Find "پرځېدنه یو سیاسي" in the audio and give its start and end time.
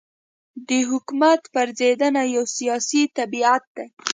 1.55-3.03